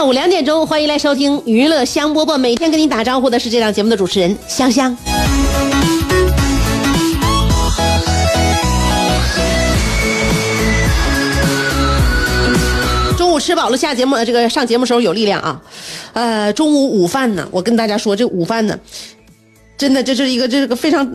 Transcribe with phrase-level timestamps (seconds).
[0.00, 2.38] 下午两点钟，欢迎来收听娱乐香饽饽。
[2.38, 4.96] 每天跟你打招呼的是这档节目的主持人香香。
[13.18, 15.60] 中午吃饱了下节目，这个上节目时候有力量啊。
[16.14, 18.80] 呃，中午午饭呢，我跟大家说，这午饭呢，
[19.76, 21.06] 真的这是一个这个非常。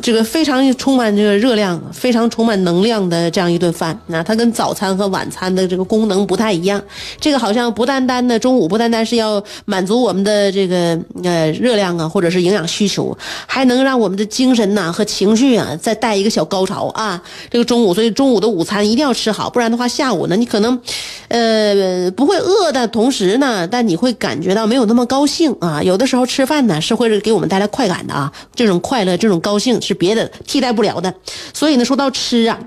[0.00, 6.80] 这个非常充满这个热量，非常充满能量的这样一顿饭，那它跟早餐和晚餐的这个功能不太一样。
[7.20, 17.20] 这个好像不单单的中午不单单是要满足我们的这个呃热量啊，或者是营养需求，还能让我们的精神呐和情绪啊再带一个小高潮啊。
[17.50, 20.80] 这个中午，所以中午的午餐一定要吃好，不然的话下午呢你可能
[21.26, 25.82] 呃不会饿的同时呢，但你会感觉到没有那么高兴啊。
[25.82, 29.55] 有的时候吃饭呢是会给我们带来快感的啊，这种快乐，这种高。
[29.56, 31.14] 高兴是别的替代不了的，
[31.54, 32.58] 所以呢，说到吃啊，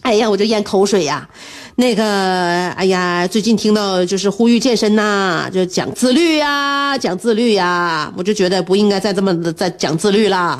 [0.00, 1.28] 哎呀，我就咽口水呀。
[1.76, 2.02] 那个，
[2.78, 10.58] 哎呀，最近听到就是呼吁健身呐，就讲自律呀，讲自律呀，我就觉得不应该再这么再讲自律了。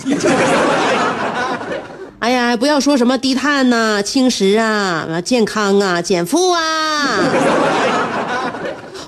[2.19, 6.61] 哎呀，不要说什么低碳呐、轻食啊、健康啊、减负啊。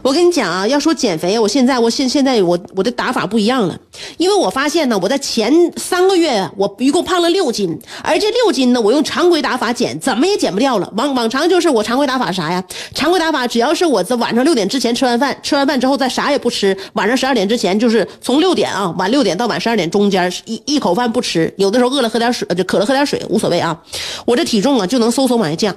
[0.06, 3.76] 我跟你讲啊，要说减肥，我现在我现现在我我的打法不一样了，
[4.18, 10.88] 因为我发现呢，我在前三个月我一共胖了六斤，而这六斤呢，我用常规打法减，怎么也减不掉了。
[10.96, 12.62] 往往常就是我常规打法啥呀？
[12.94, 23.82] 常规打法只要是我在晚上六点之前吃完饭，吃完饭之后再啥也不吃，晚上十二点之前就是从六点啊晚六点到晚十二点中间一一口饭不吃，有的时候饿了喝点水，就渴了喝点水无所谓啊。
[24.24, 25.74] 我这体重啊就能嗖嗖往下降，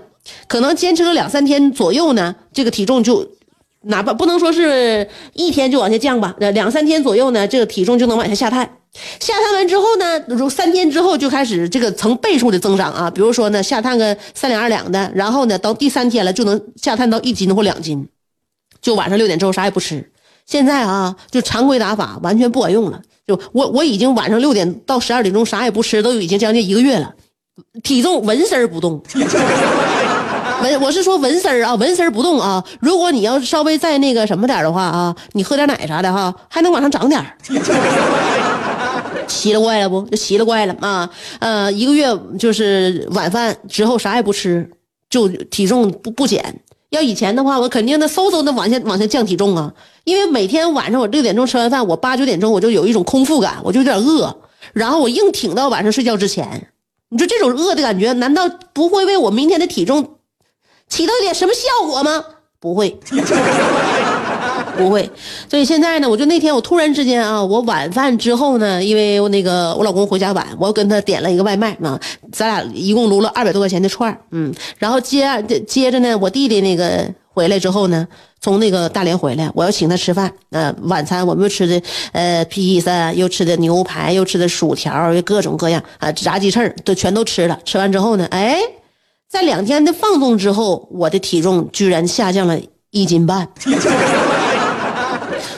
[0.47, 3.27] 可能坚持个两三天左右呢，这个体重就。
[3.83, 8.69] 哪怕不能说是一天就往下降吧，呃，两三天左右呢，这个体重就能往下下探。
[9.19, 13.09] 下探完之后呢，如三天之后就开始这个成倍数的增长啊。
[13.09, 18.07] 比如说呢，下探个三两二两的，然后呢，到第三天了就能下探到一斤或两斤，
[18.81, 20.11] 就晚上六点之后啥也不吃。
[20.45, 23.01] 现在啊，就常规打法完全不管用了。
[23.27, 27.13] 就我我已经晚上六点到十二点钟啥也不吃，都已经将近一个月了，
[27.83, 29.01] 体重纹丝儿不动。
[30.61, 32.63] 纹我是说纹丝儿啊，纹丝儿不动啊。
[32.79, 37.37] 如果你要稍微再那个什么点的话啊，你喝点奶啥的哈，还能往上涨点儿
[39.27, 40.01] 奇了怪了不？
[40.03, 41.09] 就奇了怪了啊！
[41.39, 44.69] 呃，一个月就是晚饭之后啥也不吃，
[45.09, 46.61] 就体重不不减。
[46.89, 49.71] 要以前的话，我肯定的嗖嗖的往下往下降体重啊。
[50.03, 54.35] 因为每天晚上我六点钟吃完饭，我八九点钟我就有一种空腹感，我就有点饿，
[54.73, 56.69] 然后我硬挺到晚上睡觉之前。
[57.09, 60.15] 你说这种饿的感觉，难道不会为我明天的体重？
[60.89, 62.23] 起到一点什么效果吗？
[62.61, 62.89] 不会，
[64.75, 65.09] 不会。
[65.49, 71.97] 所以现在呢，我就那天我突然之间啊，我晚饭之后呢，因为那个我老公回家晚，我跟他点了一个外卖啊，
[72.33, 78.05] 咱俩一共撸了二百多块钱的串嗯，然后接接着呢，我弟弟那个回来之后呢，
[78.41, 87.57] 从那个大连回来，我要请他吃饭，呃，晚餐我们又吃的呃披萨，又吃的牛排，又吃的薯条，又各种各样啊，炸鸡翅都全都吃了。
[87.63, 88.59] 吃完之后呢，哎。
[89.29, 92.59] 在两天的放纵之后，我的体重居然下降了
[92.89, 93.47] 一斤半。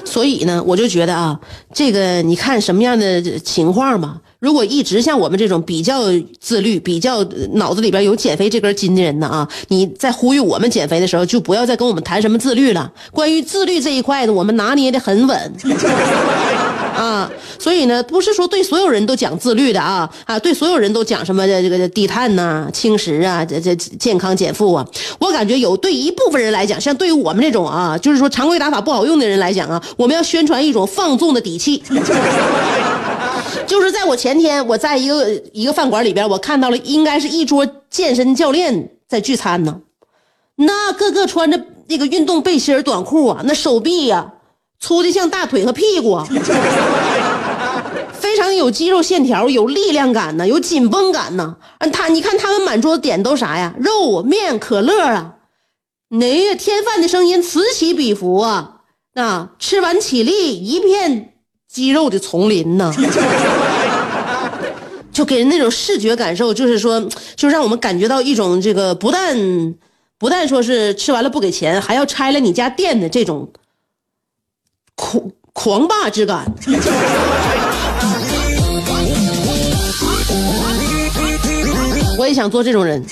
[0.03, 1.39] 所以呢，我就觉得啊，
[1.73, 4.17] 这个你看什么样的情况吧。
[4.39, 6.01] 如果一直像我们这种比较
[6.41, 7.23] 自律、比较
[7.53, 12.91] 脑子里边有减肥这根筋的人呢啊，你在呼吁我们减肥的时候，就不要再跟我们谈什么自律了。
[13.13, 15.53] 关于自律这一块呢，我们拿捏的很稳。
[16.95, 24.85] 啊，所以呢，不是说对所有人都讲自律的啊啊，对所有人都讲什么这这个低碳呐、轻食啊、这这健康减负啊。
[25.19, 31.81] 我感觉有对一部分人来讲，像对于我们这种啊，就是说常规打法不好用的人来讲啊，我们要宣传一种放纵的底气。
[33.65, 39.79] 就是在我前天，我在一个一个饭馆里边，我看到了应该是一桌健身教练在聚餐呢，
[40.55, 44.33] 那个个穿着那个运动背心短裤啊，那手臂呀。
[44.81, 46.19] 粗的像大腿和屁股，
[48.11, 51.55] 非常有肌肉线条，有力量感呢，有紧绷感呢。
[51.77, 53.75] 嗯，他你看他们满桌子点都啥呀？
[53.79, 55.35] 肉、面、可乐啊。
[56.09, 58.81] 那个，添饭的声音此起彼伏啊！
[59.13, 61.35] 那吃完起立，一片
[61.71, 62.93] 肌肉的丛林呢，
[65.13, 69.75] 就给人那种视觉感受，就是说，就让我们感觉到一种这个不但
[70.17, 73.49] 不但说是吃完了不给钱，还要拆了你家店的这种
[75.01, 76.45] 狂狂霸之感。
[82.17, 83.03] 我也想做这种人。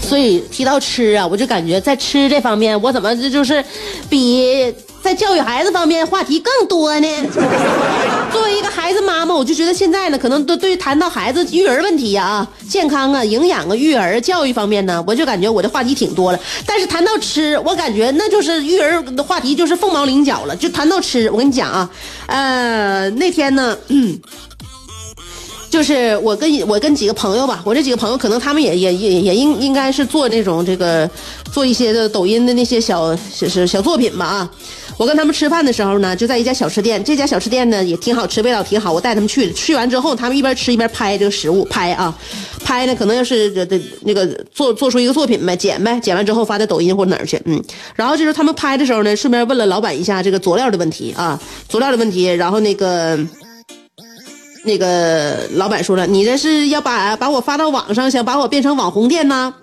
[0.00, 3.64] 所以提到吃啊，我就感觉在吃这方面，我怎么这就是
[4.08, 4.72] 比
[5.02, 7.08] 在教育孩子方面话题更多呢？
[9.36, 16.40] 我就觉得现在呢，可能都对谈到孩子育儿问题呀、健康啊、营养啊、育儿教育方面呢，我就感觉我的话题挺多了。
[16.64, 20.56] 但是谈到吃，我感觉那就是育儿的话题就是凤毛麟角了。
[20.56, 21.90] 就谈到吃，我跟你讲啊，
[22.26, 23.76] 呃，那天呢。
[25.68, 31.10] 就是我跟我跟几个朋友吧，我这几个朋友可能他们也也也也应应该是做那种这个
[31.52, 34.50] 做一些的抖音的那些小小小作品吧啊。
[34.98, 38.92] 我跟他们吃饭的时候呢，就在一家小吃店，这家小吃店呢也挺好吃，味道挺好。
[38.92, 42.16] 我带他们去，去完之后，他们一边吃一边拍这个食物，拍啊，
[42.64, 47.62] 拍呢可能要是这这那个做做出一个作品呗，剪呗，剪完之后发在抖音或者哪儿去，嗯。
[47.94, 51.38] 然后就是他们拍的时候呢，顺便问了老板一下这个佐料的问题啊，
[51.68, 53.18] 佐料的问题，然后那个。
[54.64, 59.54] 那个老板说了，你这是要把把我发到网上，想把我变成网红店呢？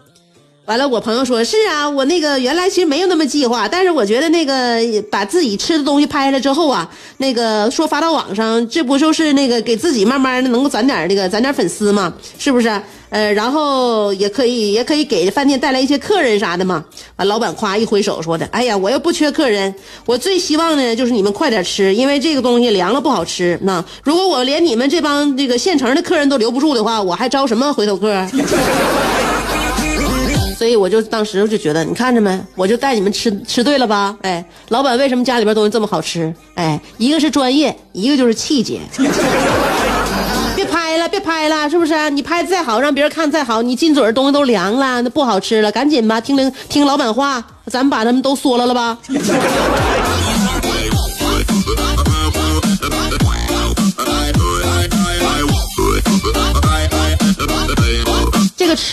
[0.65, 4.79] 完了，我朋友说是啊，我那个原来其实没有那么计划，但是我觉得那个
[5.11, 12.81] 把自己吃的东西拍了之后啊，那个说发到网上，这不就是那个给自己慢慢的能够攒点那个攒点粉丝嘛，是不是？
[13.09, 16.81] 呃，然后也可以也可以给饭店带来一些客人啥的嘛。
[17.17, 19.75] 完，老板夸一挥手说的，哎呀，我又不缺客人，
[20.05, 23.59] 我最希望呢就是你们快点吃，因为这个东西凉了不好吃。
[23.63, 28.25] 那如果我连你们这帮这个现成的客人都留不住的话，我还招什么回头客？
[30.57, 34.15] 所以我就当时就觉得，你看着没，我就带你们吃吃对了吧？
[34.21, 36.33] 哎，老板为什么家里边东西这么好吃？
[36.55, 38.79] 哎，一个是专业，一个就是气节。
[40.55, 42.09] 别拍了，别拍了，是不是？
[42.11, 48.97] 你拍再好，让别人看再好，你进嘴的东西都凉了，那不好吃了，赶紧吧，听听听老板话，咱们把他们都缩了了吧。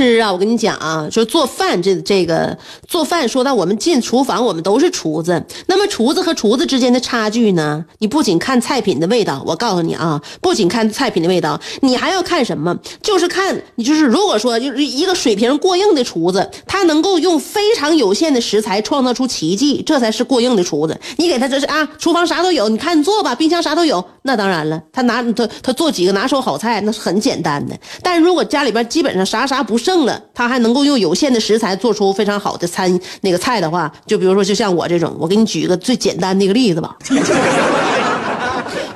[0.00, 2.56] 吃啊，我跟你讲啊，说做饭这这个
[2.88, 5.44] 做饭，说到我们进厨房，我们都是厨子。
[5.66, 7.84] 那么厨子和厨子之间的差距呢？
[7.98, 12.74] 你不仅看菜品的味道，我告诉你啊，不仅看菜品的味道，你还要看什么？
[13.02, 20.98] 就是看你就是如果说就是一个水平过硬的厨子，他能够用非常有限的食材创造出奇迹，这才是过硬的厨子。
[21.18, 27.78] 你给他这是啊，厨房啥都有，你看你做吧，冰箱啥都有，那当然了，他拿他他做几个拿手好菜，那是很简单的。
[28.02, 36.96] 但是如果家里边基本上啥啥不剩了，他还能够用有限的食材做出非常好的餐那个菜的话，就比如说就像我这种，我给你举一个最简单的一个例子吧。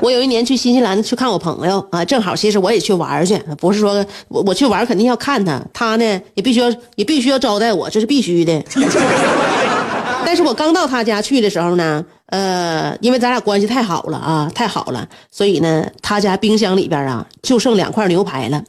[0.00, 8.62] 我有一年去新西兰去看我朋友啊，正好其实我也去玩去，不是说我我去玩肯定要看他，他呢也必须要也必须要招待我，这是必须的。
[10.26, 18.62] 但是我刚到他家去的时候呢，呃，因为咱俩关系太好了啊，太好了，所以呢，他家冰箱里边啊就剩两块牛排了。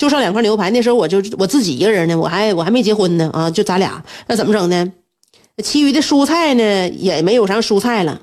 [0.00, 4.90] 就剩两块牛排，那时候我就我自己一个人呢，我还我还没结婚呢啊，就咱俩，那怎么整呢？
[5.62, 8.22] 其余的蔬菜呢也没有啥蔬菜了。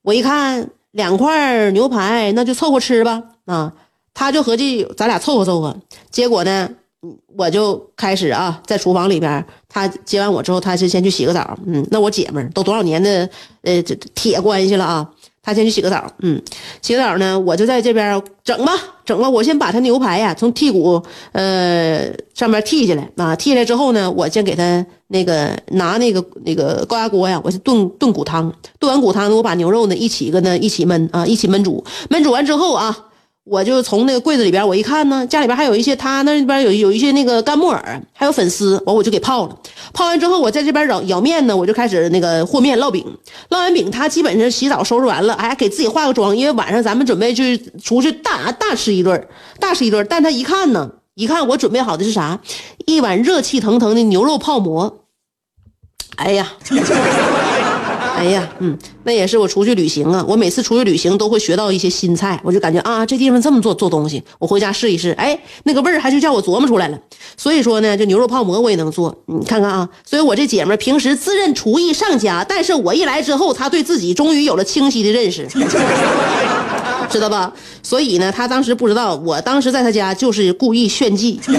[0.00, 3.74] 我一看两块牛排，那就凑合吃吧啊。
[4.14, 5.76] 他就合计咱俩凑合凑合，
[6.10, 6.70] 结果呢，
[7.36, 13.28] 我就开始啊在厨房里边，他接完我之后，他是先去洗个澡，嗯，那我姐们儿都多少年的
[13.60, 15.10] 呃这铁关系了啊。
[15.42, 16.40] 他先去洗个澡，嗯，
[16.82, 18.72] 洗个澡呢，我就在这边整吧，
[19.04, 19.28] 整吧。
[19.28, 28.52] 我先把他牛排呀从剔骨呃上面剔下来啊，剔下来之后呢，我先给他那个拿那个那个高压锅呀，我先炖炖骨汤。
[28.78, 31.82] 炖完骨汤呢，我把牛肉呢一起跟他一起焖啊，一起焖煮。
[32.10, 33.06] 焖煮完之后啊。
[33.50, 39.56] 我就从那个柜子里边，我一看呢，家里边还有一些，他那边有有一些那个干木耳，还有粉丝，完我就给泡了。
[39.92, 43.04] 泡完之后，我在这边揉揉面呢，我就开始那个和面烙饼。
[43.48, 49.26] 烙完饼，他基本上洗澡收拾完了，哎，给自己化个妆，因为晚上咱们准备去出去大大吃一顿，
[49.58, 50.06] 大吃一顿。
[50.08, 52.38] 但他一看呢，一看我准备好的是啥？
[52.86, 54.98] 一碗热气腾腾的牛肉泡馍。
[56.14, 56.52] 哎呀！
[58.20, 60.22] 哎呀，嗯，那也是我出去旅行啊。
[60.28, 66.98] 我每次出去旅行都会学到一些新菜，我就感觉啊，这地方这么做做东西，我回家试一试，哎，那个味儿还就叫我琢磨出来了。
[67.36, 69.88] 所以说呢，这牛肉泡馍我也能做，你看看啊。
[70.04, 75.46] 所以我这姐们儿平时自认厨艺上佳，但是我一来之后，她对自己终于有了清晰的认识，
[77.08, 77.50] 知道吧？
[77.82, 81.40] 所以呢，她当时不知道，我当时在她家就是故意炫技。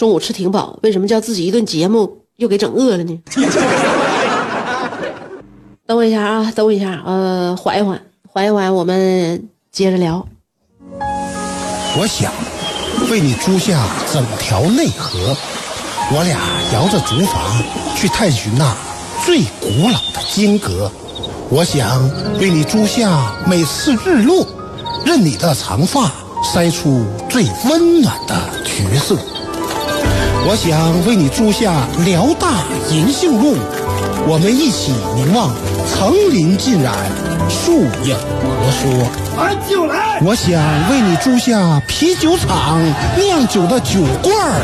[0.00, 3.20] 中午吃挺饱，为什么叫自己一顿节目又给整饿了呢？
[5.86, 10.26] 等我一下啊，等我一下，呃，缓一缓，缓一缓，我们接着聊。
[11.98, 12.32] 我想
[13.10, 15.36] 为你租下整条内河，
[16.14, 16.40] 我俩
[16.72, 17.26] 摇着竹筏
[17.94, 18.74] 去探寻那
[19.26, 20.90] 最古老的金阁。
[21.50, 24.46] 我想为你租下每次日落，
[25.04, 26.10] 任你的长发
[26.42, 29.18] 筛出最温暖的橘色。
[30.46, 33.56] 我想为你租下辽大银杏路，
[34.26, 35.54] 我们一起凝望
[35.86, 36.94] 层林尽染，
[37.48, 39.06] 树影婆娑。
[39.38, 40.20] 俺就来。
[40.24, 42.80] 我想为你租下啤酒厂
[43.16, 44.60] 酿酒的酒罐儿，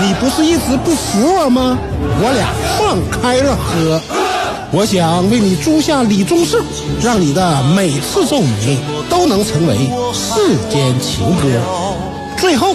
[0.00, 1.76] 你不是一直不服我吗？
[2.22, 4.00] 我俩放开了喝。
[4.72, 6.60] 我想为你租下李宗盛，
[7.02, 8.80] 让你的每次奏鸣
[9.10, 9.76] 都能成为
[10.12, 11.48] 世间情歌。
[12.38, 12.74] 最后，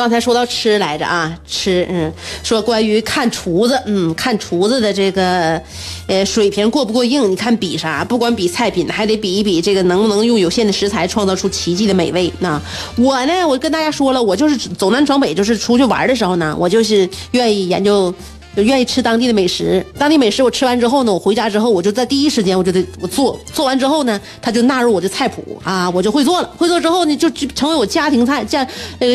[0.00, 2.10] 刚才说到吃来着啊，吃，嗯，
[2.42, 5.60] 说关于看厨子，嗯，看厨子的这个，
[6.06, 8.02] 呃，水平过不过硬，你看比啥？
[8.02, 12.32] 不管比菜品，还得比一比这个能不能用有限的食材创造出奇迹的美味。
[12.38, 12.58] 那
[12.96, 18.14] 我呢，我跟大家说了，我就是走南闯北，就是出去玩的时候呢，我就是愿意研究。
[18.56, 26.50] 就愿意吃当地的美食，当地美食我吃完之后呢，我回家之后我就在第一时间我就得我做，做完之后呢，他就纳入我的菜谱啊，我就会做了。
[26.56, 28.66] 会做之后呢，就成为我家庭菜，家
[28.98, 29.08] 呃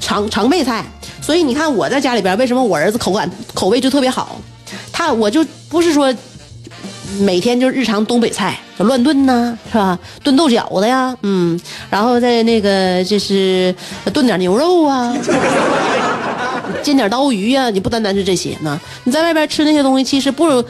[0.00, 0.84] 常常备菜。
[1.20, 4.40] 所以你看我在家里边，为什么我儿子口感口味就特别好？
[4.92, 6.12] 他我就不是说
[7.18, 9.98] 每天就日常东北菜乱炖呐，是吧？
[10.22, 11.60] 炖豆角子呀，嗯，
[11.90, 13.74] 然后再那个就是
[14.12, 15.14] 炖点牛肉啊。
[16.82, 18.80] 煎点刀鱼呀，你不单单是这些呢。
[19.04, 20.62] 你在外边吃那些东西，其实不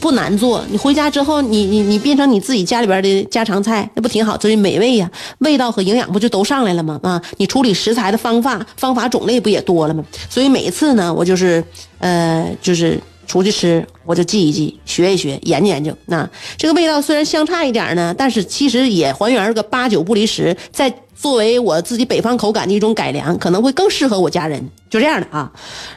[0.00, 0.64] 不难做。
[0.70, 4.38] 你回家之后，你你你变成你自己家里边的家常菜，那不挺好？
[4.38, 7.00] 所以美味呀，味道和营养不就都上来了吗？
[7.02, 10.04] 啊，你处理食材的方法方法种类不也多了吗？
[10.28, 11.62] 所以每一次呢，我就是
[11.98, 15.92] 呃，就是出去吃，我就记一记，学一学，研究研究。
[16.06, 20.56] 那这个味道虽然相差一点呢，但是其实也还原个八九不离十。
[20.72, 25.50] 在作为我自己北方口感的一种改良，可能会更适合我家人，就这样的啊。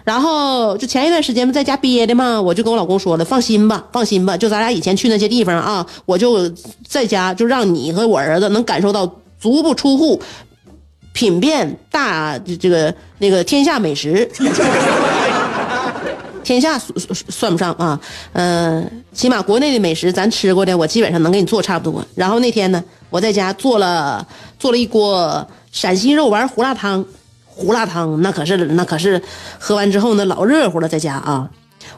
[0.04, 6.50] 然后就前一段时间不在家憋的嘛，我就跟我老公说了，放心吧，放心吧，就咱俩以前去那些地方啊，我就
[6.88, 9.06] 在家就让你和我儿子能感受到
[9.40, 10.22] 足不出户，
[11.14, 14.30] 品遍大这个那个天下美食。
[16.48, 16.96] 天下算
[17.28, 18.00] 算不上啊，
[18.32, 22.02] 嗯，起码国内的美食咱吃过的，我基本上能给你做差不多。
[22.16, 24.26] 然后那天呢，我在家做了
[24.58, 27.04] 做了一锅陕西肉丸胡辣汤，
[27.46, 29.22] 胡辣汤那可是那可是
[29.60, 31.50] 喝完之后呢老热乎了，在家啊，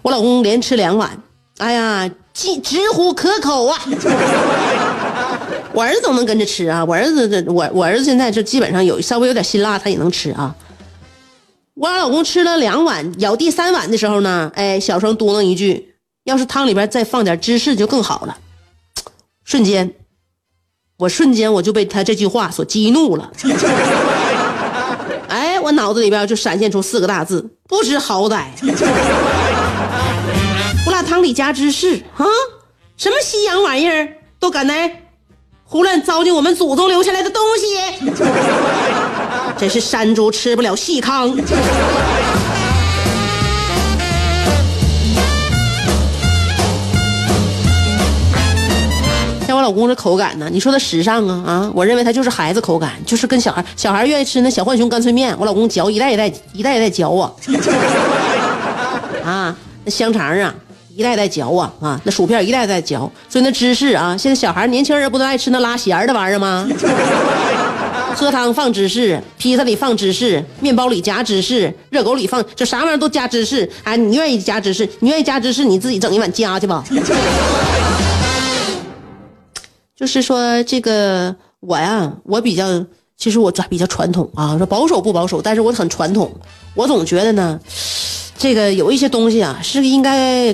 [0.02, 1.12] 我老公连吃两碗，
[1.60, 3.78] 哎呀，直直呼可口啊。
[5.74, 10.56] 我儿子都能跟着吃啊，我儿子这我我儿子现在就基本上有稍微有点辛辣，他也能吃啊。
[11.80, 15.96] 我老公吃了两碗，舀第三碗的时候呢，哎，小声嘟囔一句
[16.26, 18.38] ：“要是汤里边再放点芝士就更好了。”
[19.46, 19.94] 瞬间，
[20.98, 23.32] 我瞬间我就被他这句话所激怒了。
[25.30, 28.48] 哎，我脑子里边就闪现出四个大字：不知好歹。
[30.84, 32.26] 胡辣汤里加芝士啊？
[32.98, 35.04] 什么西洋玩意儿都敢来
[35.64, 37.68] 胡乱糟践我们祖宗留下来的东西？
[39.60, 41.36] 真是山猪吃不了细糠。
[49.46, 51.72] 像我老公这口感呢，你说他时尚啊啊！
[51.74, 57.32] 我认为他就是孩子口感，就是跟小孩小孩愿意吃那小浣熊干脆面，我老公嚼一袋一袋一袋一袋嚼啊。
[59.26, 60.54] 啊，那香肠啊
[60.96, 66.68] 一代代嚼啊啊，那薯片一代代嚼，所以那芝士啊，现在小孩年轻人不都爱吃那拉咸儿的玩意儿吗？
[68.16, 73.70] 喝汤放芝士，披萨里放芝士，面包里夹芝士，热狗里放，这啥玩意儿都加芝士。
[73.84, 76.84] 哎，你愿意加芝士，你愿意加芝士，你自己整一碗加去吧。
[79.96, 82.86] 就是说这个我呀，我比较，
[83.18, 86.34] 其实我比较传统啊，说保守不保守，但是我很传统。
[86.74, 87.60] 我总觉得呢，
[88.38, 90.54] 这个有一些东西啊是应该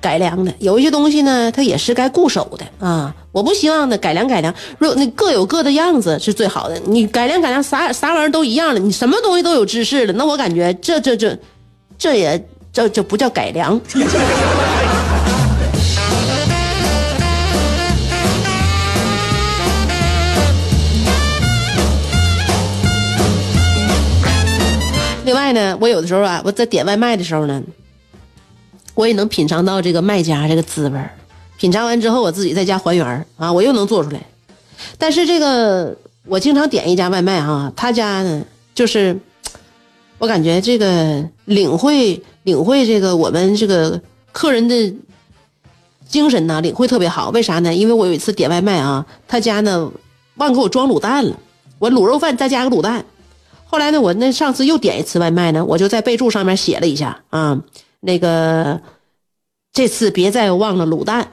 [0.00, 3.14] 改良的，有一些东西呢它也是该固守的啊。
[3.32, 6.80] 我不希望呢改良改良，若那各有各的样子是最好的。
[6.86, 11.38] 你改良改良啥啥玩意儿都一样了，你什么东西都有知识了，那我感觉这这这，
[11.98, 13.80] 这也这这不叫改良。
[25.24, 27.62] 另外呢，我有的时候啊，我在点外卖的时候呢，
[28.94, 31.10] 我也能品尝到这个卖家这个滋味儿。
[31.56, 34.20] 品尝完之后，我自己在家还原啊，我又能做出来。
[34.96, 38.42] 但是这个我经常点一家外卖啊，他家呢
[38.74, 39.18] 就是
[40.18, 44.00] 我感觉这个领会领会这个我们这个
[44.32, 44.94] 客人的
[46.08, 47.30] 精神呢，领会特别好。
[47.30, 47.74] 为啥呢？
[47.74, 49.90] 因为我有一次点外卖啊，他家呢
[50.36, 51.36] 忘给我装卤蛋了，
[51.78, 53.04] 我卤肉饭再加个卤蛋。
[53.66, 57.60] 后来呢，我那上次又点一次外卖呢，我就在备注上面写了一下啊，
[58.00, 58.80] 那个
[59.72, 61.30] 这次别再忘了卤蛋。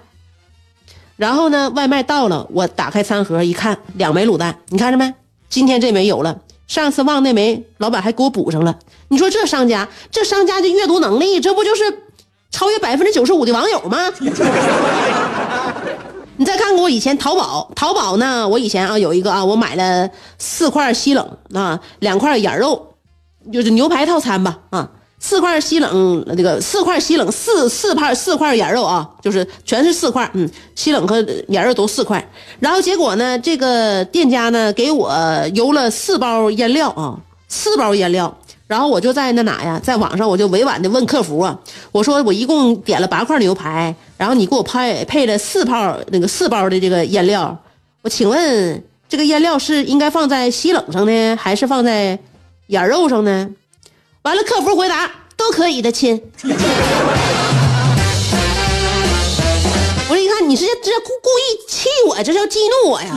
[1.15, 5.13] 然后呢，外卖到了，我打开餐盒一看，两枚卤蛋，你看着没？
[5.49, 8.77] 今天这枚有了，上次忘那枚，老板还给我补上了。
[9.07, 12.03] 你说这商家，这商家的阅读能力，这不就是
[12.51, 13.97] 超越百分之九十五的网友吗？
[16.39, 20.07] 你再看看我以前淘宝，淘宝呢，我以前啊有一个啊，我买了
[20.37, 22.93] 四块西冷啊，两块眼肉，
[23.51, 24.91] 就是牛排套餐吧啊。
[25.19, 32.23] 四块西冷，那个四块西冷，四四块四块眼肉啊，就是全是四块，嗯，西冷和眼肉都四块。
[32.59, 35.11] 然后结果呢，这个店家呢给我
[35.53, 38.37] 邮了四包腌料啊，四包腌料。
[38.67, 41.57] 然后我就在那哪呀，在网上我就委婉的问客服啊，
[41.93, 47.57] 我说我一共点了八块牛排，然后你给我配配了四包那个四包的这个腌料，
[48.01, 52.19] 我请问这个腌料是应该放在西冷上呢，还是放在
[52.67, 53.49] 眼肉上呢？
[54.27, 56.21] 完了，客服回答都可以的，亲。
[56.43, 56.49] 我
[60.09, 63.07] 说，一看你是这故故意气我，这是要激怒我呀？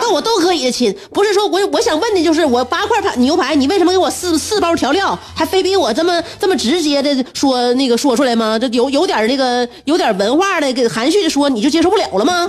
[0.00, 0.96] 那我都可以的，亲。
[1.12, 8.58] 不是说我我想问的就是，我八块牛排，你为什么给我四四包调料，还非逼我这么这么直接的说那个说出来吗？
[8.58, 12.48] 这有有点那个有点文化的，给含蓄的说，你就接受不了了吗？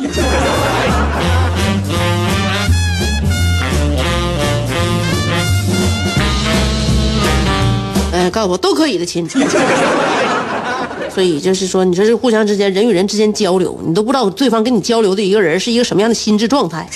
[8.38, 9.28] 告诉我都可以的亲，
[11.10, 16.88] 所以就是说，你说是互相之间人与人之间交流，你都不知道对方跟你交流的一个人是一个什么样的心智状态。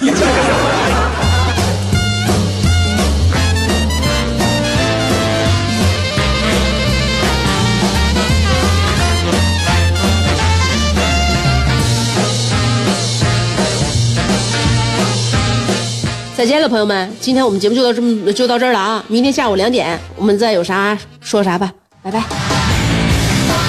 [16.41, 19.04] 再见了，朋友们，今天我们节目就到这么就到这儿了啊！
[19.08, 22.23] 明天下午两点，我们再有啥说啥吧，拜拜。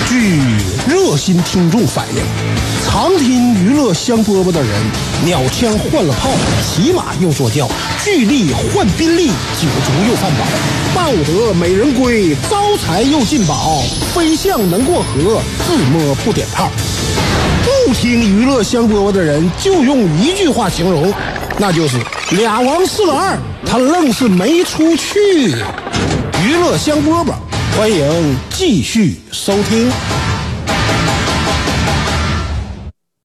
[0.09, 0.41] 据
[0.89, 2.23] 热心听众反映，
[2.87, 4.71] 常听娱乐香饽饽的人，
[5.27, 6.31] 鸟枪换了炮，
[6.65, 7.69] 骑马又坐轿，
[8.03, 10.47] 巨力换宾利，酒足又饭饱，
[10.95, 13.83] 抱得美人归，招财又进宝，
[14.15, 16.71] 飞象能过河，自摸不点炮。
[17.87, 21.13] 不听娱乐香饽饽的人，就用一句话形容。
[21.65, 21.97] 那就是
[22.33, 25.55] 俩王四个二，他愣是没出去。
[26.45, 27.35] 娱乐香饽饽，
[27.79, 29.89] 欢迎继续收听。